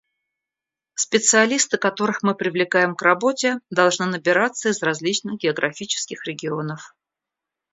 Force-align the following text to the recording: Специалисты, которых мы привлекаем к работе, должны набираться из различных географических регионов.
Специалисты, 0.95 1.77
которых 1.77 2.23
мы 2.23 2.33
привлекаем 2.33 2.95
к 2.95 3.03
работе, 3.03 3.59
должны 3.69 4.07
набираться 4.07 4.69
из 4.69 4.81
различных 4.81 5.37
географических 5.39 6.25
регионов. 6.25 6.95